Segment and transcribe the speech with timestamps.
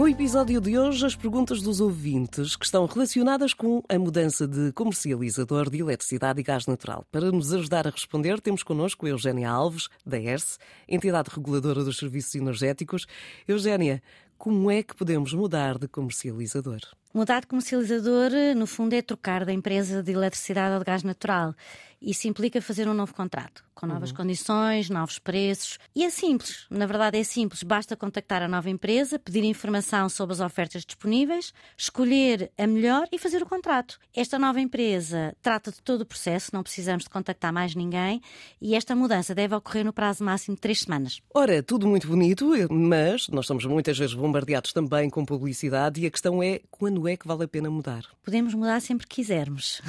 [0.00, 4.72] No episódio de hoje, as perguntas dos ouvintes que estão relacionadas com a mudança de
[4.72, 7.04] comercializador de eletricidade e gás natural.
[7.12, 10.56] Para nos ajudar a responder, temos connosco a Eugénia Alves, da ERSE,
[10.88, 13.06] entidade reguladora dos serviços energéticos.
[13.46, 14.02] Eugénia,
[14.38, 16.80] como é que podemos mudar de comercializador?
[17.12, 21.54] Mudar de comercializador, no fundo, é trocar da empresa de eletricidade ou de gás natural.
[22.00, 24.16] Isso implica fazer um novo contrato, com novas uhum.
[24.16, 25.78] condições, novos preços.
[25.94, 27.62] E é simples, na verdade é simples.
[27.62, 33.18] Basta contactar a nova empresa, pedir informação sobre as ofertas disponíveis, escolher a melhor e
[33.18, 33.98] fazer o contrato.
[34.16, 38.22] Esta nova empresa trata de todo o processo, não precisamos de contactar mais ninguém
[38.62, 41.20] e esta mudança deve ocorrer no prazo máximo de três semanas.
[41.34, 46.10] Ora, tudo muito bonito, mas nós estamos muitas vezes bombardeados também com publicidade e a
[46.10, 48.04] questão é quando é que vale a pena mudar?
[48.22, 49.80] Podemos mudar sempre que quisermos,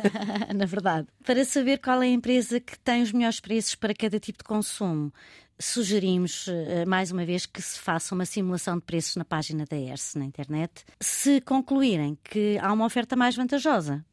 [0.54, 1.08] na verdade.
[1.24, 4.44] Para saber qual é a empresa que tem os melhores preços para cada tipo de
[4.44, 5.12] consumo,
[5.58, 9.76] sugerimos eh, mais uma vez que se faça uma simulação de preços na página da
[9.76, 10.84] ERSE na internet.
[11.00, 14.04] Se concluírem que há uma oferta mais vantajosa,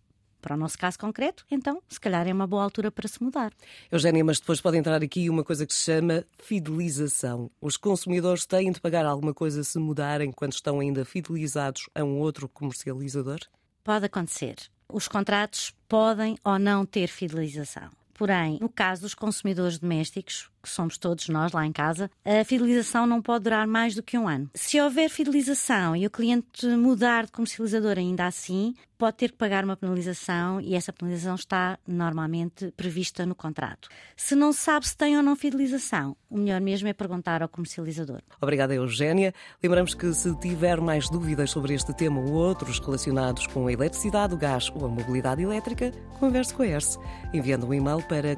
[0.46, 3.52] para o nosso caso concreto, então, se calhar é uma boa altura para se mudar.
[3.92, 7.50] Eugénia, mas depois pode entrar aqui uma coisa que se chama fidelização.
[7.60, 12.20] Os consumidores têm de pagar alguma coisa se mudarem quando estão ainda fidelizados a um
[12.20, 13.40] outro comercializador?
[13.84, 14.58] Pode acontecer.
[14.88, 17.90] Os contratos podem ou não ter fidelização.
[18.14, 23.06] Porém, no caso dos consumidores domésticos, que somos todos nós lá em casa, a fidelização
[23.06, 24.50] não pode durar mais do que um ano.
[24.54, 29.64] Se houver fidelização e o cliente mudar de comercializador ainda assim, pode ter que pagar
[29.64, 33.90] uma penalização e essa penalização está normalmente prevista no contrato.
[34.16, 38.22] Se não sabe se tem ou não fidelização, o melhor mesmo é perguntar ao comercializador.
[38.42, 39.34] Obrigada, Eugénia.
[39.62, 44.34] Lembramos que se tiver mais dúvidas sobre este tema ou outros relacionados com a eletricidade,
[44.34, 46.98] o gás ou a mobilidade elétrica, converse com a ERSE,
[47.34, 48.36] enviando um e-mail para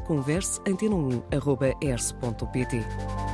[2.21, 3.26] converseantena1.ers.pt.